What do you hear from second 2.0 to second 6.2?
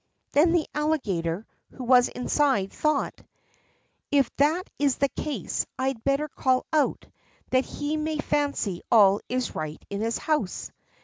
inside, thought: "If that is the case I had